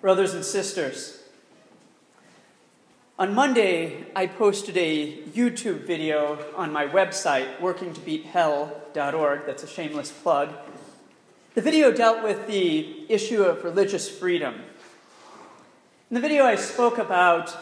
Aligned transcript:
Brothers 0.00 0.32
and 0.32 0.44
sisters, 0.44 1.24
on 3.18 3.34
Monday 3.34 4.06
I 4.14 4.28
posted 4.28 4.76
a 4.76 5.12
YouTube 5.34 5.88
video 5.88 6.38
on 6.54 6.72
my 6.72 6.86
website, 6.86 7.58
workingtobeathell.org. 7.58 9.44
That's 9.44 9.64
a 9.64 9.66
shameless 9.66 10.12
plug. 10.12 10.50
The 11.54 11.62
video 11.62 11.90
dealt 11.90 12.22
with 12.22 12.46
the 12.46 13.10
issue 13.12 13.42
of 13.42 13.64
religious 13.64 14.08
freedom. 14.08 14.54
In 16.10 16.14
the 16.14 16.20
video, 16.20 16.44
I 16.44 16.54
spoke 16.54 16.98
about 16.98 17.56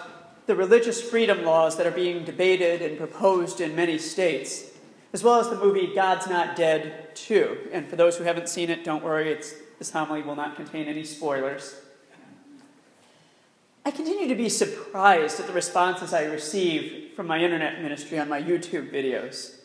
the 0.44 0.54
religious 0.54 1.00
freedom 1.00 1.42
laws 1.42 1.78
that 1.78 1.86
are 1.86 1.90
being 1.90 2.22
debated 2.26 2.82
and 2.82 2.98
proposed 2.98 3.62
in 3.62 3.74
many 3.74 3.96
states, 3.96 4.72
as 5.14 5.24
well 5.24 5.40
as 5.40 5.48
the 5.48 5.56
movie 5.56 5.94
God's 5.94 6.26
Not 6.26 6.54
Dead 6.54 7.16
2. 7.16 7.70
And 7.72 7.88
for 7.88 7.96
those 7.96 8.18
who 8.18 8.24
haven't 8.24 8.50
seen 8.50 8.68
it, 8.68 8.84
don't 8.84 9.02
worry, 9.02 9.34
this 9.78 9.90
homily 9.90 10.20
will 10.20 10.36
not 10.36 10.54
contain 10.54 10.86
any 10.86 11.04
spoilers. 11.04 11.80
I 13.86 13.92
continue 13.92 14.26
to 14.26 14.34
be 14.34 14.48
surprised 14.48 15.38
at 15.38 15.46
the 15.46 15.52
responses 15.52 16.12
I 16.12 16.24
receive 16.24 17.12
from 17.14 17.28
my 17.28 17.38
internet 17.38 17.80
ministry 17.80 18.18
on 18.18 18.28
my 18.28 18.42
YouTube 18.42 18.90
videos, 18.90 19.60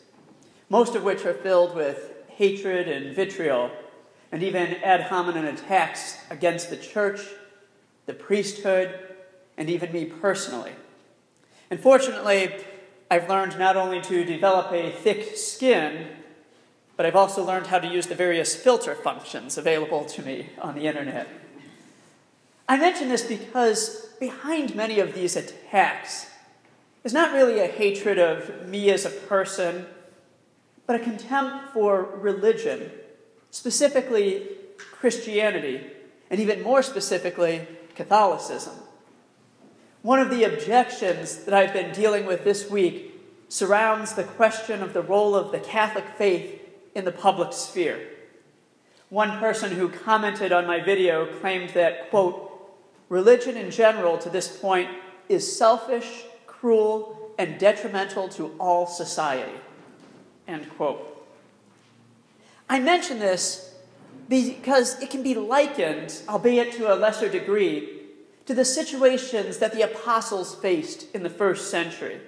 most 0.68 0.94
of 0.94 1.02
which 1.02 1.26
are 1.26 1.34
filled 1.34 1.74
with 1.74 2.12
hatred 2.28 2.86
and 2.86 3.16
vitriol, 3.16 3.72
and 4.30 4.44
even 4.44 4.76
ad 4.84 5.00
hominem 5.00 5.44
attacks 5.44 6.18
against 6.30 6.70
the 6.70 6.76
church, 6.76 7.20
the 8.06 8.14
priesthood, 8.14 8.96
and 9.56 9.68
even 9.68 9.90
me 9.90 10.04
personally. 10.04 10.74
And 11.68 11.80
fortunately, 11.80 12.54
I've 13.10 13.28
learned 13.28 13.58
not 13.58 13.76
only 13.76 14.00
to 14.02 14.24
develop 14.24 14.70
a 14.70 14.92
thick 14.92 15.36
skin, 15.36 16.06
but 16.96 17.06
I've 17.06 17.16
also 17.16 17.44
learned 17.44 17.66
how 17.66 17.80
to 17.80 17.88
use 17.88 18.06
the 18.06 18.14
various 18.14 18.54
filter 18.54 18.94
functions 18.94 19.58
available 19.58 20.04
to 20.04 20.22
me 20.22 20.50
on 20.60 20.76
the 20.76 20.86
internet. 20.86 21.41
I 22.72 22.78
mention 22.78 23.10
this 23.10 23.20
because 23.20 24.06
behind 24.18 24.74
many 24.74 24.98
of 24.98 25.12
these 25.12 25.36
attacks 25.36 26.30
is 27.04 27.12
not 27.12 27.34
really 27.34 27.60
a 27.60 27.66
hatred 27.66 28.18
of 28.18 28.66
me 28.66 28.90
as 28.90 29.04
a 29.04 29.10
person, 29.10 29.84
but 30.86 30.96
a 30.96 31.04
contempt 31.04 31.74
for 31.74 32.02
religion, 32.02 32.90
specifically 33.50 34.46
Christianity, 34.78 35.86
and 36.30 36.40
even 36.40 36.62
more 36.62 36.82
specifically, 36.82 37.68
Catholicism. 37.94 38.72
One 40.00 40.20
of 40.20 40.30
the 40.30 40.44
objections 40.44 41.44
that 41.44 41.52
I've 41.52 41.74
been 41.74 41.92
dealing 41.92 42.24
with 42.24 42.42
this 42.42 42.70
week 42.70 43.20
surrounds 43.50 44.14
the 44.14 44.24
question 44.24 44.82
of 44.82 44.94
the 44.94 45.02
role 45.02 45.34
of 45.34 45.52
the 45.52 45.60
Catholic 45.60 46.06
faith 46.16 46.58
in 46.94 47.04
the 47.04 47.12
public 47.12 47.52
sphere. 47.52 48.00
One 49.10 49.38
person 49.40 49.72
who 49.72 49.90
commented 49.90 50.52
on 50.52 50.66
my 50.66 50.80
video 50.80 51.26
claimed 51.38 51.68
that, 51.74 52.08
quote, 52.08 52.48
Religion 53.12 53.58
in 53.58 53.70
general, 53.70 54.16
to 54.16 54.30
this 54.30 54.48
point, 54.48 54.88
is 55.28 55.54
selfish, 55.54 56.22
cruel, 56.46 57.34
and 57.38 57.58
detrimental 57.58 58.26
to 58.26 58.54
all 58.58 58.86
society. 58.86 59.60
End 60.48 60.66
quote. 60.78 61.22
I 62.70 62.80
mention 62.80 63.18
this 63.18 63.74
because 64.30 64.98
it 65.02 65.10
can 65.10 65.22
be 65.22 65.34
likened, 65.34 66.22
albeit 66.26 66.72
to 66.76 66.90
a 66.90 66.96
lesser 66.96 67.28
degree, 67.28 68.00
to 68.46 68.54
the 68.54 68.64
situations 68.64 69.58
that 69.58 69.74
the 69.74 69.82
apostles 69.82 70.54
faced 70.54 71.14
in 71.14 71.22
the 71.22 71.28
first 71.28 71.70
century. 71.70 72.18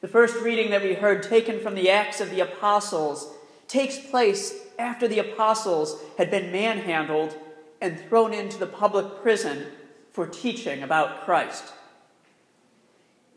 The 0.00 0.08
first 0.08 0.36
reading 0.36 0.70
that 0.70 0.82
we 0.82 0.94
heard, 0.94 1.22
taken 1.22 1.60
from 1.60 1.74
the 1.74 1.90
Acts 1.90 2.22
of 2.22 2.30
the 2.30 2.40
Apostles, 2.40 3.30
takes 3.68 3.98
place 3.98 4.54
after 4.78 5.06
the 5.06 5.18
apostles 5.18 6.00
had 6.16 6.30
been 6.30 6.50
manhandled 6.50 7.36
and 7.82 7.98
thrown 7.98 8.32
into 8.32 8.58
the 8.58 8.66
public 8.66 9.20
prison 9.20 9.66
for 10.12 10.26
teaching 10.26 10.82
about 10.82 11.24
Christ. 11.24 11.64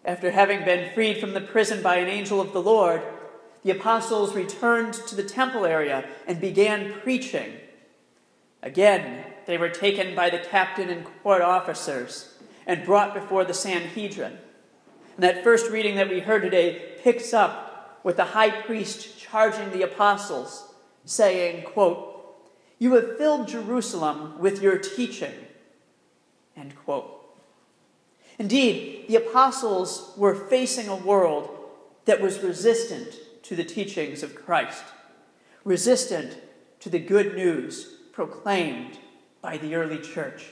After 0.05 0.29
having 0.29 0.63
been 0.63 0.93
freed 0.93 1.17
from 1.17 1.33
the 1.33 1.41
prison 1.41 1.81
by 1.81 1.97
an 1.97 2.07
angel 2.07 2.39
of 2.39 2.53
the 2.53 2.61
Lord, 2.61 3.01
the 3.63 3.71
apostles 3.71 4.35
returned 4.35 4.93
to 4.93 5.15
the 5.15 5.23
temple 5.23 5.65
area 5.65 6.07
and 6.27 6.39
began 6.39 6.93
preaching. 7.01 7.53
Again, 8.61 9.25
they 9.47 9.57
were 9.57 9.69
taken 9.69 10.15
by 10.15 10.29
the 10.29 10.37
captain 10.37 10.89
and 10.89 11.07
court 11.23 11.41
officers 11.41 12.35
and 12.67 12.85
brought 12.85 13.15
before 13.15 13.45
the 13.45 13.53
Sanhedrin. 13.53 14.37
And 15.15 15.23
that 15.23 15.43
first 15.43 15.71
reading 15.71 15.95
that 15.95 16.09
we 16.09 16.19
heard 16.19 16.43
today 16.43 16.97
picks 17.01 17.33
up 17.33 17.99
with 18.03 18.17
the 18.17 18.25
high 18.25 18.61
priest 18.61 19.17
charging 19.19 19.71
the 19.71 19.81
apostles, 19.81 20.71
saying, 21.05 21.63
quote, 21.63 22.14
you 22.79 22.93
have 22.95 23.17
filled 23.17 23.47
Jerusalem 23.47 24.39
with 24.39 24.61
your 24.61 24.77
teaching. 24.77 25.33
End 26.55 26.75
quote. 26.75 27.11
Indeed, 28.37 29.05
the 29.07 29.15
apostles 29.15 30.13
were 30.17 30.35
facing 30.35 30.87
a 30.87 30.95
world 30.95 31.49
that 32.05 32.21
was 32.21 32.39
resistant 32.39 33.15
to 33.43 33.55
the 33.55 33.63
teachings 33.63 34.23
of 34.23 34.35
Christ, 34.35 34.83
resistant 35.63 36.37
to 36.81 36.89
the 36.89 36.99
good 36.99 37.35
news 37.35 37.95
proclaimed 38.11 38.99
by 39.41 39.57
the 39.57 39.75
early 39.75 39.99
church. 39.99 40.47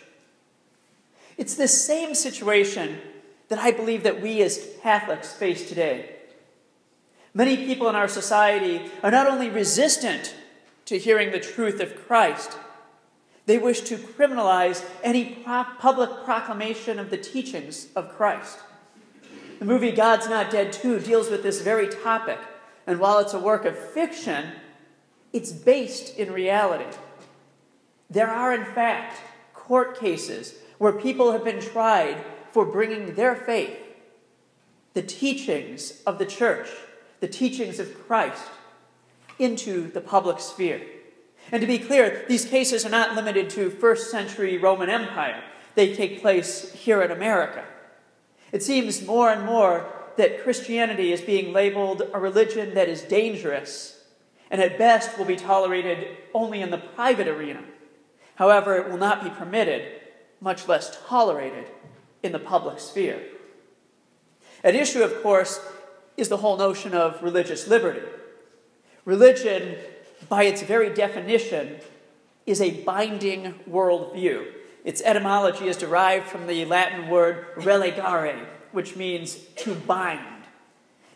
It's 1.38 1.56
this 1.56 1.86
same 1.86 2.14
situation 2.16 3.00
that 3.50 3.60
I 3.60 3.72
believe 3.72 4.04
that 4.04 4.22
we 4.22 4.42
as 4.42 4.70
Catholics 4.82 5.34
face 5.34 5.68
today. 5.68 6.16
Many 7.34 7.58
people 7.58 7.90
in 7.90 7.96
our 7.96 8.08
society 8.08 8.92
are 9.02 9.12
not 9.12 9.28
only 9.28 9.50
resistant 9.50 10.36
to 10.86 10.98
hearing 10.98 11.32
the 11.32 11.40
truth 11.40 11.80
of 11.80 12.08
Christ. 12.08 12.58
They 13.46 13.58
wish 13.58 13.82
to 13.82 13.98
criminalize 13.98 14.86
any 15.04 15.26
pro- 15.44 15.66
public 15.80 16.24
proclamation 16.24 17.00
of 17.00 17.10
the 17.10 17.18
teachings 17.18 17.88
of 17.96 18.16
Christ. 18.16 18.60
The 19.60 19.66
movie 19.66 19.92
God's 19.92 20.28
Not 20.28 20.50
Dead 20.50 20.74
2 20.74 21.00
deals 21.00 21.30
with 21.30 21.44
this 21.44 21.62
very 21.62 21.88
topic, 21.88 22.40
and 22.86 23.00
while 23.00 23.20
it's 23.20 23.34
a 23.34 23.40
work 23.40 23.66
of 23.66 23.78
fiction, 23.78 24.52
it's 25.32 25.52
based 25.52 26.18
in 26.18 26.32
reality. 26.32 26.98
There 28.10 28.30
are, 28.30 28.54
in 28.54 28.66
fact, 28.66 29.22
court 29.54 30.00
cases 30.00 30.56
where 30.78 30.92
people 30.92 31.32
have 31.32 31.44
been 31.44 31.62
tried 31.62 32.18
for 32.52 32.66
bringing 32.66 33.16
their 33.16 33.36
faith, 33.36 33.78
the 34.94 35.02
teachings 35.02 36.02
of 36.06 36.20
the 36.20 36.26
church, 36.26 36.70
the 37.20 37.28
teachings 37.28 37.80
of 37.80 38.06
Christ, 38.06 38.44
into 39.40 39.92
the 39.92 40.02
public 40.02 40.40
sphere. 40.40 40.82
And 41.52 41.62
to 41.62 41.68
be 41.68 41.80
clear, 41.80 42.26
these 42.28 42.46
cases 42.46 42.86
are 42.86 42.90
not 42.90 43.16
limited 43.16 43.50
to 43.52 43.70
first 43.70 44.10
century 44.10 44.58
Roman 44.58 44.90
Empire, 44.90 45.44
they 45.76 45.94
take 45.94 46.22
place 46.22 46.72
here 46.74 47.02
in 47.02 47.12
America. 47.12 47.66
It 48.52 48.64
seems 48.64 49.06
more 49.06 49.32
and 49.32 49.46
more 49.46 49.92
that 50.18 50.44
Christianity 50.44 51.12
is 51.12 51.22
being 51.22 51.52
labeled 51.52 52.04
a 52.14 52.20
religion 52.20 52.76
that 52.76 52.88
is 52.88 53.02
dangerous 53.02 54.04
and 54.52 54.62
at 54.62 54.78
best 54.78 55.18
will 55.18 55.26
be 55.26 55.36
tolerated 55.36 56.16
only 56.34 56.62
in 56.62 56.70
the 56.70 56.78
private 56.78 57.28
arena. 57.28 57.64
However, 58.36 58.78
it 58.78 58.88
will 58.88 59.00
not 59.00 59.24
be 59.24 59.32
permitted, 59.32 60.00
much 60.40 60.68
less 60.68 60.96
tolerated, 61.08 61.66
in 62.22 62.32
the 62.32 62.40
public 62.40 62.80
sphere. 62.80 63.20
At 64.64 64.76
issue, 64.76 65.02
of 65.02 65.24
course, 65.24 65.60
is 66.18 66.30
the 66.30 66.38
whole 66.38 66.56
notion 66.56 66.94
of 66.94 67.22
religious 67.24 67.68
liberty. 67.68 68.08
Religion, 69.06 69.76
by 70.30 70.44
its 70.44 70.62
very 70.62 70.94
definition, 70.94 71.78
is 72.46 72.62
a 72.62 72.82
binding 72.82 73.54
worldview. 73.70 74.46
Its 74.84 75.02
etymology 75.02 75.68
is 75.68 75.78
derived 75.78 76.28
from 76.28 76.48
the 76.48 76.66
Latin 76.66 77.10
word 77.10 77.48
religare, 77.56 78.46
which 78.72 78.96
means 78.96 79.36
to 79.56 79.76
bind. 79.76 80.20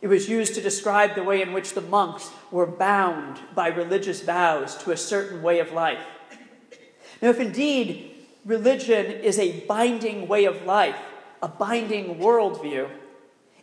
It 0.02 0.08
was 0.08 0.30
used 0.30 0.56
to 0.56 0.62
describe 0.62 1.16
the 1.16 1.24
way 1.24 1.42
in 1.42 1.54
which 1.54 1.74
the 1.74 1.82
monks 1.82 2.30
were 2.52 2.68
bound 2.68 3.40
by 3.56 3.68
religious 3.70 4.22
vows 4.22 4.76
to 4.84 4.92
a 4.92 4.98
certain 4.98 5.42
way 5.42 5.60
of 5.60 5.72
life. 5.72 6.04
Now, 7.22 7.30
if 7.30 7.40
indeed 7.40 8.12
religion 8.46 9.06
is 9.06 9.40
a 9.40 9.62
binding 9.62 10.28
way 10.28 10.46
of 10.46 10.66
life, 10.66 10.98
a 11.42 11.48
binding 11.48 12.20
worldview, 12.20 12.90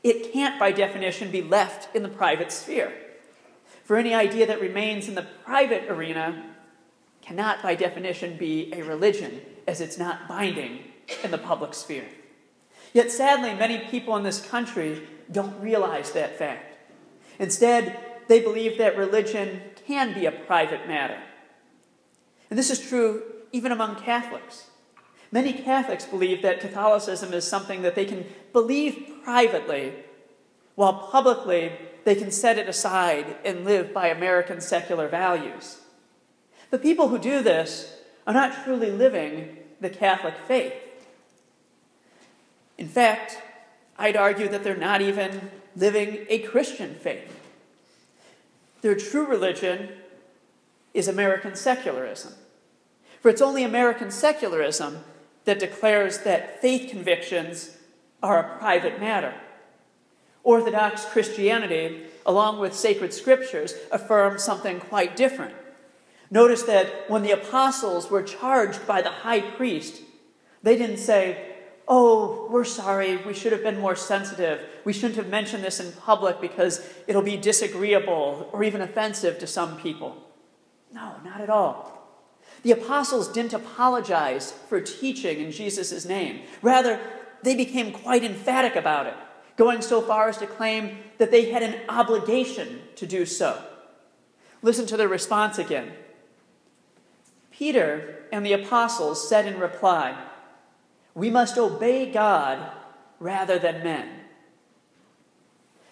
it 0.03 0.33
can't, 0.33 0.59
by 0.59 0.73
definition, 0.73 1.31
be 1.31 1.41
left 1.41 1.95
in 1.95 2.03
the 2.03 2.09
private 2.09 2.53
sphere. 2.53 2.93
For 3.85 3.97
any 3.97 4.15
idea 4.15 4.47
that 4.47 4.61
remains 4.61 5.09
in 5.09 5.15
the 5.15 5.27
private 5.45 5.91
arena 5.91 6.43
cannot, 7.21 7.63
by 7.63 7.75
definition, 7.75 8.37
be 8.37 8.73
a 8.73 8.83
religion, 8.83 9.43
as 9.67 9.81
it's 9.81 9.99
not 9.99 10.27
binding 10.27 10.81
in 11.23 11.31
the 11.31 11.39
public 11.39 11.75
sphere. 11.75 12.07
Yet 12.95 13.11
sadly, 13.11 13.55
many 13.55 13.79
people 13.79 14.17
in 14.17 14.23
this 14.23 14.45
country 14.45 15.07
don't 15.31 15.61
realize 15.61 16.13
that 16.13 16.39
fact. 16.39 16.77
Instead, 17.39 17.99
they 18.29 18.41
believe 18.41 18.79
that 18.79 18.97
religion 18.97 19.61
can 19.87 20.15
be 20.15 20.25
a 20.27 20.33
private 20.33 20.89
matter. 20.89 21.19
And 22.49 22.59
this 22.59 22.71
is 22.71 22.81
true 22.81 23.23
even 23.53 23.71
among 23.71 23.97
Catholics. 23.97 24.71
Many 25.31 25.53
Catholics 25.53 26.05
believe 26.05 26.43
that 26.43 26.61
Catholicism 26.61 27.35
is 27.35 27.47
something 27.47 27.83
that 27.83 27.95
they 27.95 28.05
can 28.05 28.25
believe 28.53 29.21
privately, 29.25 29.93
while 30.75 31.09
publicly 31.11 31.73
they 32.05 32.15
can 32.15 32.31
set 32.31 32.59
it 32.59 32.69
aside 32.69 33.37
and 33.45 33.65
live 33.65 33.93
by 33.93 34.09
American 34.09 34.61
secular 34.61 35.09
values. 35.09 35.79
The 36.71 36.79
people 36.79 37.09
who 37.09 37.19
do 37.19 37.43
this 37.43 37.97
are 38.27 38.35
not 38.35 38.65
truly 38.65 38.91
living 38.91 39.59
the 39.81 39.91
Catholic 39.91 40.35
faith. 40.47 40.75
In 42.79 42.89
fact, 42.89 43.39
I'd 43.99 44.17
argue 44.17 44.49
that 44.49 44.65
they're 44.65 44.77
not 44.77 45.01
even 45.01 45.51
living 45.77 46.27
a 46.29 46.41
Christian 46.41 46.95
faith. 46.95 47.41
Their 48.83 48.95
true 48.95 49.27
religion 49.27 49.89
is 50.93 51.09
American 51.09 51.57
secularism. 51.57 52.35
For 53.21 53.31
it's 53.31 53.41
only 53.41 53.65
American 53.65 54.11
secularism 54.11 54.99
that 55.45 55.59
declares 55.59 56.19
that 56.19 56.61
faith 56.61 56.91
convictions 56.91 57.77
are 58.23 58.39
a 58.39 58.59
private 58.59 59.01
matter. 59.01 59.35
Orthodox 60.45 61.05
Christianity, 61.07 62.03
along 62.25 62.61
with 62.61 62.75
sacred 62.75 63.13
scriptures, 63.13 63.75
affirm 63.91 64.39
something 64.39 64.79
quite 64.79 65.17
different. 65.17 65.55
Notice 66.31 66.63
that 66.63 67.09
when 67.09 67.23
the 67.23 67.33
apostles 67.33 68.11
were 68.11 68.23
charged 68.23 68.87
by 68.87 69.03
the 69.03 69.11
high 69.11 69.41
priest, 69.41 70.03
they 70.63 70.77
didn't 70.77 70.99
say, 70.99 71.51
Oh, 71.87 72.49
we're 72.51 72.65
sorry, 72.65 73.19
we 73.19 73.35
should 73.35 73.53
have 73.53 73.63
been 73.63 73.79
more 73.79 73.95
sensitive. 73.95 74.61
We 74.85 74.95
shouldn't 74.95 75.17
have 75.17 75.29
mentioned 75.29 75.63
this 75.63 75.81
in 75.81 75.93
public 75.93 76.41
because 76.41 76.89
it'll 77.07 77.21
be 77.21 77.37
disagreeable 77.37 78.49
or 78.53 78.65
even 78.65 78.81
offensive 78.81 79.39
to 79.41 79.47
some 79.47 79.77
people. 79.77 80.17
No, 80.95 81.17
not 81.23 81.43
at 81.43 81.51
all. 81.51 81.95
The 82.63 82.73
apostles 82.73 83.29
didn't 83.29 83.53
apologize 83.53 84.53
for 84.69 84.81
teaching 84.81 85.41
in 85.41 85.53
Jesus' 85.53 86.07
name. 86.07 86.41
Rather, 86.63 86.99
they 87.43 87.55
became 87.55 87.93
quite 87.93 88.25
emphatic 88.25 88.75
about 88.75 89.07
it, 89.07 89.15
going 89.57 89.83
so 89.83 90.01
far 90.01 90.29
as 90.29 90.39
to 90.39 90.47
claim 90.47 90.99
that 91.19 91.31
they 91.31 91.51
had 91.51 91.63
an 91.63 91.81
obligation 91.89 92.81
to 92.97 93.07
do 93.07 93.25
so. 93.25 93.63
Listen 94.63 94.87
to 94.87 94.97
their 94.97 95.09
response 95.09 95.59
again. 95.59 95.93
Peter 97.51 98.25
and 98.33 98.45
the 98.45 98.53
apostles 98.53 99.29
said 99.29 99.47
in 99.47 99.61
reply, 99.61 100.17
We 101.15 101.31
must 101.31 101.57
obey 101.57 102.11
God 102.11 102.73
rather 103.21 103.59
than 103.59 103.85
men. 103.85 104.09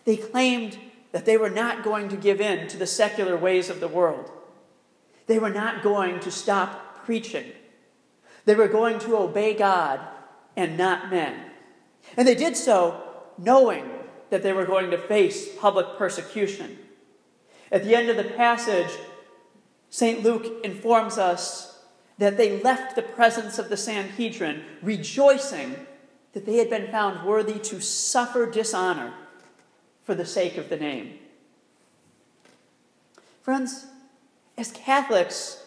They 0.05 0.17
claimed 0.17 0.79
that 1.13 1.25
they 1.25 1.37
were 1.37 1.51
not 1.51 1.85
going 1.85 2.09
to 2.09 2.17
give 2.17 2.41
in 2.41 2.67
to 2.69 2.77
the 2.77 2.87
secular 2.87 3.37
ways 3.37 3.71
of 3.71 3.79
the 3.79 3.89
world. 3.89 4.31
They 5.27 5.39
were 5.39 5.51
not 5.51 5.83
going 5.83 6.19
to 6.21 6.31
stop 6.31 7.05
preaching. 7.05 7.53
They 8.45 8.55
were 8.55 8.69
going 8.69 8.99
to 9.01 9.17
obey 9.17 9.55
God 9.55 10.01
and 10.57 10.77
not 10.77 11.11
men. 11.11 11.39
And 12.17 12.27
they 12.27 12.35
did 12.35 12.57
so 12.57 13.12
knowing 13.39 13.89
that 14.31 14.43
they 14.43 14.53
were 14.53 14.65
going 14.65 14.91
to 14.91 14.99
face 14.99 15.49
public 15.57 15.99
persecution. 15.99 16.79
At 17.71 17.85
the 17.85 17.95
end 17.95 18.09
of 18.09 18.17
the 18.17 18.25
passage, 18.25 18.91
St. 19.91 20.23
Luke 20.23 20.65
informs 20.65 21.19
us 21.19 21.81
that 22.19 22.37
they 22.37 22.61
left 22.63 22.97
the 22.97 23.03
presence 23.03 23.59
of 23.59 23.69
the 23.69 23.77
Sanhedrin 23.77 24.65
rejoicing 24.81 25.87
that 26.33 26.47
they 26.47 26.57
had 26.57 26.71
been 26.71 26.91
found 26.91 27.27
worthy 27.27 27.59
to 27.59 27.81
suffer 27.81 28.51
dishonor 28.51 29.13
for 30.05 30.15
the 30.15 30.25
sake 30.25 30.57
of 30.57 30.69
the 30.69 30.77
name. 30.77 31.19
Friends, 33.43 33.87
as 34.57 34.71
Catholics, 34.73 35.65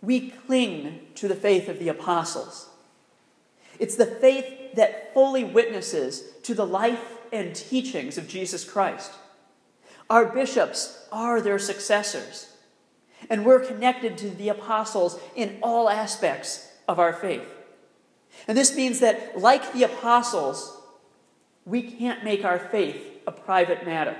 we 0.00 0.30
cling 0.30 1.00
to 1.14 1.28
the 1.28 1.34
faith 1.34 1.68
of 1.68 1.78
the 1.78 1.88
apostles. 1.88 2.68
It's 3.78 3.96
the 3.96 4.06
faith 4.06 4.61
that 4.74 5.12
fully 5.14 5.44
witnesses 5.44 6.22
to 6.42 6.54
the 6.54 6.66
life 6.66 7.18
and 7.32 7.54
teachings 7.54 8.18
of 8.18 8.28
Jesus 8.28 8.64
Christ. 8.64 9.12
Our 10.10 10.26
bishops 10.26 11.06
are 11.10 11.40
their 11.40 11.58
successors, 11.58 12.54
and 13.30 13.44
we're 13.44 13.64
connected 13.64 14.18
to 14.18 14.30
the 14.30 14.50
apostles 14.50 15.18
in 15.34 15.58
all 15.62 15.88
aspects 15.88 16.68
of 16.88 16.98
our 16.98 17.12
faith. 17.12 17.48
And 18.46 18.56
this 18.58 18.76
means 18.76 19.00
that, 19.00 19.38
like 19.38 19.72
the 19.72 19.84
apostles, 19.84 20.80
we 21.64 21.82
can't 21.82 22.24
make 22.24 22.44
our 22.44 22.58
faith 22.58 23.22
a 23.26 23.32
private 23.32 23.86
matter. 23.86 24.16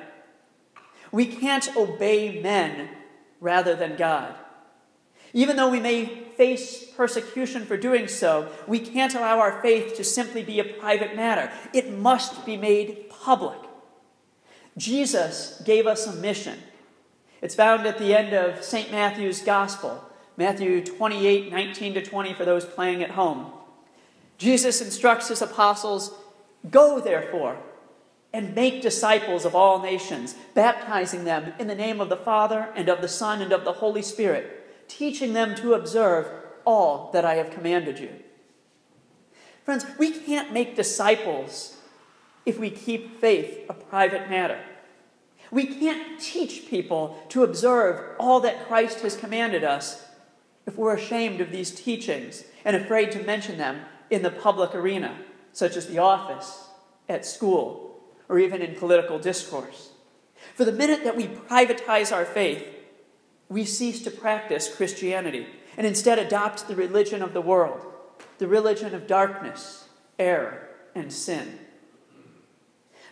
We 1.11 1.27
can't 1.27 1.77
obey 1.77 2.41
men 2.41 2.89
rather 3.41 3.75
than 3.75 3.97
God. 3.97 4.35
Even 5.35 5.57
though 5.57 5.71
we 5.71 5.81
may 5.81 6.05
face 6.43 6.85
persecution 6.97 7.65
for 7.65 7.77
doing 7.77 8.09
so, 8.09 8.49
we 8.67 8.81
can't 8.81 9.15
allow 9.15 9.39
our 9.39 9.63
faith 9.63 9.95
to 9.95 10.03
simply 10.03 10.43
be 10.43 10.59
a 10.59 10.65
private 10.65 11.15
matter. 11.15 11.53
It 11.73 11.97
must 11.97 12.45
be 12.45 12.57
made 12.57 13.09
public. 13.09 13.59
Jesus 14.77 15.63
gave 15.65 15.87
us 15.87 16.05
a 16.09 16.13
mission. 16.15 16.59
It's 17.41 17.55
found 17.55 17.87
at 17.87 17.99
the 17.99 18.17
end 18.17 18.33
of 18.35 18.65
St. 18.65 18.91
Matthew's 18.91 19.41
Gospel, 19.41 20.05
Matthew 20.37 20.85
28 20.85 21.53
19 21.53 21.95
to 21.95 22.03
20, 22.03 22.35
for 22.35 22.45
those 22.45 22.65
playing 22.65 23.05
at 23.05 23.11
home. 23.11 23.53
Jesus 24.37 24.81
instructs 24.81 25.29
his 25.29 25.43
apostles 25.43 26.13
Go, 26.69 27.01
therefore, 27.01 27.59
and 28.33 28.55
make 28.55 28.83
disciples 28.83 29.45
of 29.45 29.55
all 29.55 29.81
nations, 29.81 30.35
baptizing 30.55 31.23
them 31.23 31.53
in 31.61 31.69
the 31.69 31.75
name 31.77 32.01
of 32.01 32.09
the 32.09 32.17
Father, 32.17 32.69
and 32.75 32.89
of 32.89 33.01
the 33.01 33.09
Son, 33.09 33.43
and 33.43 33.53
of 33.53 33.65
the 33.65 33.75
Holy 33.75 34.03
Spirit, 34.03 34.62
teaching 34.93 35.33
them 35.33 35.55
to 35.57 35.75
observe 35.75 36.29
all 36.65 37.11
that 37.13 37.25
I 37.25 37.35
have 37.35 37.51
commanded 37.51 37.99
you. 37.99 38.11
Friends, 39.65 39.87
we 39.99 40.11
can't 40.11 40.53
make 40.53 40.77
disciples 40.77 41.77
if 42.45 42.59
we 42.59 42.71
keep 42.71 43.21
faith 43.21 43.65
a 43.69 43.75
private 43.75 44.29
matter. 44.29 44.61
We 45.51 45.67
can't 45.67 46.21
teach 46.21 46.69
people 46.69 47.23
to 47.29 47.45
observe 47.45 48.17
all 48.19 48.41
that 48.41 48.67
Christ 48.67 49.01
has 49.01 49.17
commanded 49.17 49.65
us 49.65 50.05
if 50.67 50.77
we're 50.77 50.95
ashamed 50.95 51.41
of 51.41 51.51
these 51.51 51.71
teachings 51.71 52.45
and 52.65 52.75
afraid 52.77 53.13
to 53.13 53.23
mention 53.23 53.59
them 53.59 53.83
in 54.11 54.23
the 54.23 54.31
public 54.31 54.75
arena, 54.75 55.17
such 55.53 55.77
as 55.77 55.87
the 55.87 55.99
office, 55.99 56.69
at 57.09 57.27
school, 57.27 58.01
or 58.29 58.39
even 58.39 58.63
in 58.63 58.75
political 58.75 59.19
discourse. 59.19 59.91
For 60.55 60.65
the 60.65 60.73
minute 60.73 61.05
that 61.05 61.17
we 61.17 61.27
privatize 61.27 62.15
our 62.15 62.25
faith, 62.25 62.67
we 63.53 63.65
cease 63.65 64.03
to 64.03 64.11
practice 64.11 64.75
Christianity 64.75 65.47
and 65.77 65.87
instead 65.87 66.19
adopt 66.19 66.67
the 66.67 66.77
religion 66.77 67.23
of 67.23 67.33
the 67.33 67.41
world, 67.41 67.85
the 68.39 68.49
religion 68.49 68.95
of 68.95 69.07
darkness, 69.07 69.89
error, 70.19 70.69
and 70.95 71.13
sin. 71.13 71.59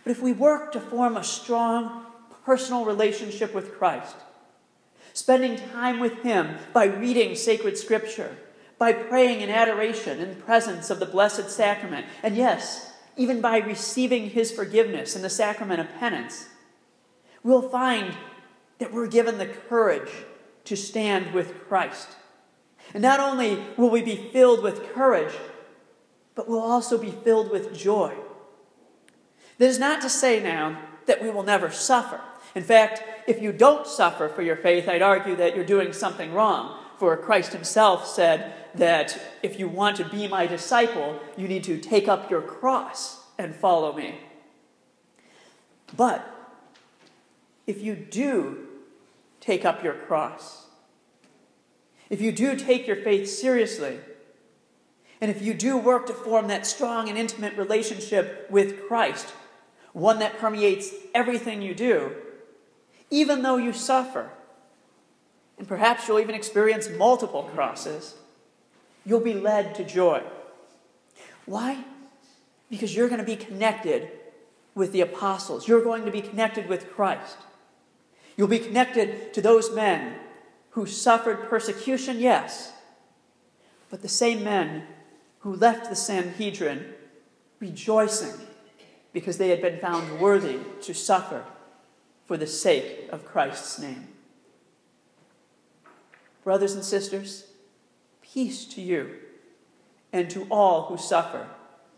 But 0.04 0.12
if 0.12 0.22
we 0.22 0.32
work 0.32 0.72
to 0.72 0.80
form 0.80 1.16
a 1.16 1.24
strong 1.24 2.06
personal 2.44 2.84
relationship 2.84 3.54
with 3.54 3.76
Christ, 3.76 4.16
spending 5.12 5.56
time 5.56 6.00
with 6.00 6.22
Him 6.22 6.56
by 6.72 6.84
reading 6.86 7.34
sacred 7.34 7.76
scripture, 7.76 8.36
by 8.78 8.92
praying 8.92 9.42
in 9.42 9.50
adoration 9.50 10.20
in 10.20 10.30
the 10.30 10.42
presence 10.42 10.88
of 10.88 11.00
the 11.00 11.06
Blessed 11.06 11.50
Sacrament, 11.50 12.06
and 12.22 12.34
yes, 12.34 12.92
even 13.16 13.42
by 13.42 13.58
receiving 13.58 14.30
his 14.30 14.50
forgiveness 14.50 15.14
in 15.14 15.20
the 15.20 15.28
sacrament 15.28 15.80
of 15.80 15.94
penance, 15.98 16.48
we'll 17.42 17.68
find 17.68 18.14
that 18.78 18.92
we're 18.92 19.06
given 19.06 19.36
the 19.36 19.46
courage 19.46 20.10
to 20.64 20.76
stand 20.76 21.32
with 21.32 21.66
Christ. 21.68 22.08
And 22.92 23.02
not 23.02 23.20
only 23.20 23.62
will 23.76 23.90
we 23.90 24.02
be 24.02 24.30
filled 24.32 24.62
with 24.62 24.92
courage, 24.92 25.34
but 26.34 26.48
we'll 26.48 26.60
also 26.60 26.98
be 26.98 27.10
filled 27.10 27.50
with 27.50 27.76
joy. 27.76 28.14
That 29.58 29.66
is 29.66 29.78
not 29.78 30.00
to 30.02 30.08
say 30.08 30.42
now 30.42 30.80
that 31.06 31.22
we 31.22 31.30
will 31.30 31.42
never 31.42 31.70
suffer. 31.70 32.20
In 32.54 32.62
fact, 32.62 33.02
if 33.26 33.40
you 33.40 33.52
don't 33.52 33.86
suffer 33.86 34.28
for 34.28 34.42
your 34.42 34.56
faith, 34.56 34.88
I'd 34.88 35.02
argue 35.02 35.36
that 35.36 35.54
you're 35.54 35.64
doing 35.64 35.92
something 35.92 36.32
wrong. 36.32 36.78
For 36.98 37.16
Christ 37.16 37.52
himself 37.52 38.06
said 38.06 38.54
that 38.74 39.18
if 39.42 39.58
you 39.58 39.68
want 39.68 39.96
to 39.96 40.04
be 40.04 40.28
my 40.28 40.46
disciple, 40.46 41.18
you 41.36 41.48
need 41.48 41.64
to 41.64 41.78
take 41.78 42.08
up 42.08 42.30
your 42.30 42.42
cross 42.42 43.24
and 43.38 43.54
follow 43.54 43.92
me. 43.92 44.20
But 45.96 46.26
if 47.66 47.82
you 47.82 47.94
do 47.94 48.66
take 49.40 49.64
up 49.64 49.82
your 49.82 49.94
cross, 49.94 50.66
if 52.08 52.20
you 52.20 52.32
do 52.32 52.56
take 52.56 52.86
your 52.86 52.96
faith 52.96 53.28
seriously, 53.28 53.98
and 55.20 55.30
if 55.30 55.42
you 55.42 55.54
do 55.54 55.76
work 55.76 56.06
to 56.06 56.14
form 56.14 56.48
that 56.48 56.66
strong 56.66 57.08
and 57.08 57.18
intimate 57.18 57.56
relationship 57.56 58.46
with 58.50 58.86
Christ, 58.86 59.32
one 59.92 60.18
that 60.18 60.38
permeates 60.38 60.92
everything 61.14 61.62
you 61.62 61.74
do, 61.74 62.12
even 63.10 63.42
though 63.42 63.56
you 63.56 63.72
suffer, 63.72 64.30
and 65.58 65.68
perhaps 65.68 66.08
you'll 66.08 66.20
even 66.20 66.34
experience 66.34 66.88
multiple 66.88 67.42
crosses, 67.54 68.14
you'll 69.04 69.20
be 69.20 69.34
led 69.34 69.74
to 69.74 69.84
joy. 69.84 70.22
Why? 71.44 71.84
Because 72.70 72.94
you're 72.94 73.08
going 73.08 73.20
to 73.20 73.26
be 73.26 73.36
connected 73.36 74.10
with 74.74 74.92
the 74.92 75.00
apostles. 75.00 75.68
You're 75.68 75.82
going 75.82 76.04
to 76.04 76.10
be 76.10 76.22
connected 76.22 76.68
with 76.68 76.90
Christ. 76.92 77.36
You'll 78.36 78.48
be 78.48 78.58
connected 78.58 79.32
to 79.34 79.42
those 79.42 79.74
men 79.74 80.14
who 80.70 80.86
suffered 80.86 81.48
persecution, 81.48 82.20
yes, 82.20 82.72
but 83.90 84.02
the 84.02 84.08
same 84.08 84.44
men 84.44 84.84
who 85.40 85.54
left 85.54 85.90
the 85.90 85.96
Sanhedrin 85.96 86.94
rejoicing 87.58 88.34
because 89.12 89.38
they 89.38 89.48
had 89.48 89.60
been 89.60 89.80
found 89.80 90.20
worthy 90.20 90.58
to 90.82 90.94
suffer 90.94 91.44
for 92.26 92.36
the 92.36 92.46
sake 92.46 93.08
of 93.10 93.24
Christ's 93.24 93.78
name. 93.78 94.08
Brothers 96.44 96.74
and 96.74 96.84
sisters, 96.84 97.46
peace 98.22 98.64
to 98.66 98.80
you 98.80 99.16
and 100.12 100.30
to 100.30 100.46
all 100.50 100.86
who 100.86 100.96
suffer 100.96 101.48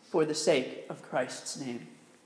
for 0.03 0.25
the 0.25 0.35
sake 0.35 0.85
of 0.89 1.03
Christ's 1.03 1.59
name. 1.59 1.89